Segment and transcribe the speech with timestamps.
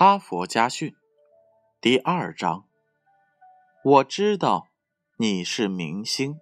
[0.00, 0.94] 哈佛家训
[1.80, 2.66] 第二章：
[3.82, 4.68] 我知道
[5.16, 6.38] 你是明星。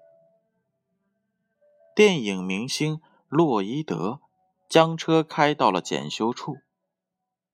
[1.95, 4.21] 电影明星洛伊德
[4.69, 6.57] 将车开到了检修处，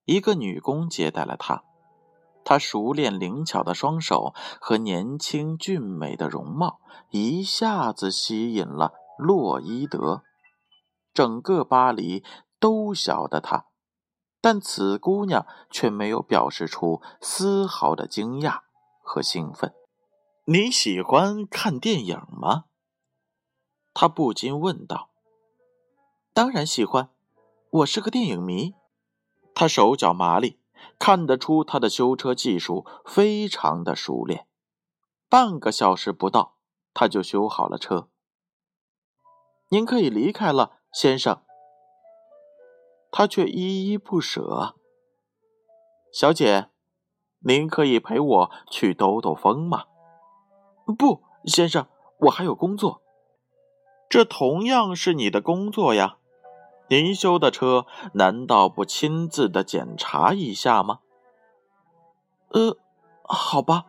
[0.03, 1.63] 一个女工接待了他。
[2.43, 6.81] 她熟练灵巧的双手和年轻俊美的容貌
[7.11, 10.23] 一下子吸引了洛伊德。
[11.13, 12.25] 整个巴黎
[12.59, 13.67] 都晓得他。
[14.43, 18.59] 但此姑娘却没有表示出丝毫的惊讶
[19.01, 19.73] 和兴奋。
[20.43, 22.65] 你喜欢看电影吗？
[23.93, 25.11] 他不禁问道。
[26.33, 27.09] 当然喜欢，
[27.69, 28.75] 我是个电影迷。
[29.55, 30.59] 他手脚麻利，
[30.99, 34.45] 看得出他的修车技术非常的熟练。
[35.29, 36.57] 半个小时不到，
[36.93, 38.09] 他就修好了车。
[39.69, 41.43] 您可以离开了，先生。
[43.15, 44.73] 他却依依不舍。
[46.11, 46.69] 小姐，
[47.41, 49.83] 您可以陪我去兜兜风吗？
[50.97, 51.85] 不，先生，
[52.21, 53.03] 我还有工作。
[54.09, 56.17] 这同样是你的工作呀。
[56.89, 61.01] 您修的车难道不亲自的检查一下吗？
[62.49, 62.77] 呃，
[63.23, 63.85] 好吧，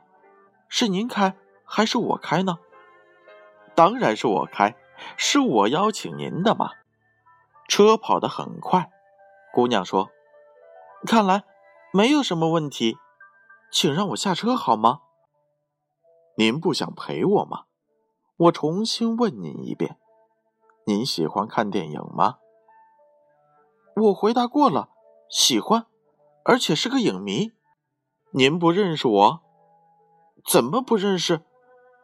[0.68, 2.58] 是您开还是我开呢？
[3.74, 4.76] 当然是我开，
[5.16, 6.72] 是我邀请您的嘛。
[7.66, 8.90] 车跑得很快。
[9.54, 10.10] 姑娘说
[11.06, 11.44] ：“看来
[11.92, 12.98] 没有什么问题，
[13.70, 15.02] 请让我下车好吗？
[16.36, 17.66] 您不想陪我吗？
[18.36, 19.96] 我重新问您一遍，
[20.86, 22.38] 您喜欢看电影吗？”
[23.94, 24.88] 我回答过了，
[25.30, 25.86] 喜欢，
[26.44, 27.52] 而且是个影迷。
[28.32, 29.40] 您不认识我？
[30.44, 31.42] 怎么不认识？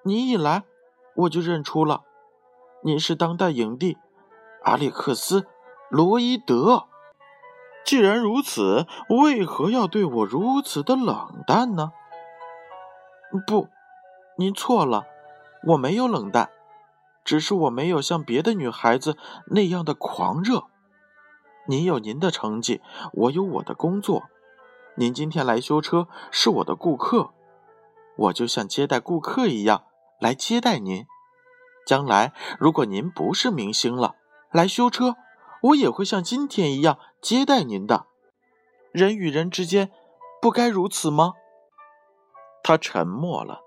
[0.04, 0.62] 你一来
[1.16, 2.04] 我就认出了，
[2.84, 3.98] 您是当代影帝
[4.62, 5.40] 阿历克斯·
[5.88, 6.86] 罗伊德。
[7.84, 11.92] 既然如此，为何要对我如此的冷淡呢？
[13.46, 13.68] 不，
[14.36, 15.06] 您错了，
[15.68, 16.50] 我没有冷淡，
[17.24, 20.64] 只是我没有像别的女孩子那样的狂热。
[21.66, 22.80] 您有您的成绩，
[23.12, 24.24] 我有我的工作。
[24.96, 27.30] 您今天来修车是我的顾客，
[28.16, 29.84] 我就像接待顾客一样
[30.20, 31.06] 来接待您。
[31.86, 34.14] 将来如果您不是明星了，
[34.52, 35.16] 来修车。
[35.62, 38.06] 我也会像今天一样接待您的。
[38.92, 39.90] 人与人之间
[40.40, 41.34] 不该如此吗？
[42.62, 43.60] 他沉默了，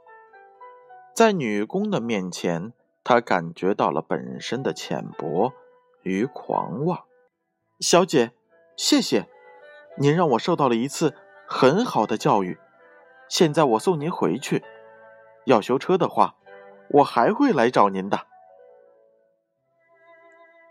[1.15, 5.53] 在女工的面前，他感觉到了本身的浅薄
[6.01, 7.05] 与狂妄。
[7.79, 8.33] 小姐，
[8.75, 9.29] 谢谢，
[9.97, 11.15] 您让我受到了一次
[11.47, 12.59] 很好的教育。
[13.29, 14.63] 现在我送您回去。
[15.45, 16.35] 要修车的话，
[16.89, 18.27] 我还会来找您的。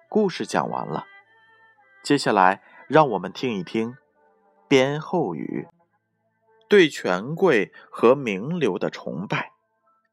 [0.09, 1.07] 故事讲完了。
[2.03, 3.97] 接下来，让我们听一听
[4.69, 5.67] 编后语。
[6.69, 9.53] 对权贵和名流的崇拜，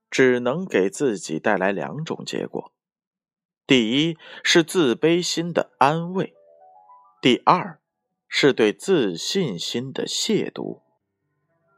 [0.10, 2.72] 只能给自己带来两种结果：
[3.68, 6.34] 第一是自卑心的安慰；
[7.22, 7.82] 第二
[8.30, 10.80] 是对自信心的亵渎。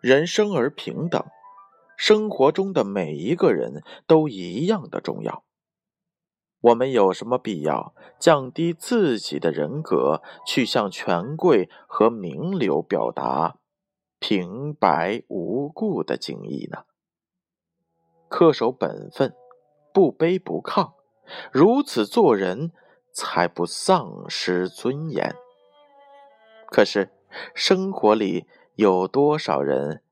[0.02, 1.26] 人生而平等，
[1.98, 5.44] 生活中的每一个人都一样的重要。
[6.62, 13.58] 我们有什么必要降低自己的人格，去向权贵和名流表达
[14.20, 16.84] 平白无故的敬意呢？
[18.30, 19.36] 恪守本分，
[19.92, 20.94] 不卑不亢，
[21.52, 22.72] 如此做人
[23.12, 25.36] 才不丧失尊严。
[26.68, 27.10] 可是，
[27.56, 28.46] 生活里
[28.76, 30.04] 有多少人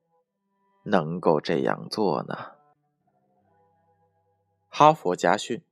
[0.82, 2.56] 能够这样做呢？
[4.68, 5.62] 哈佛家训。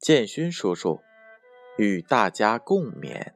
[0.00, 1.02] 建勋叔叔
[1.76, 3.34] 与大家共勉。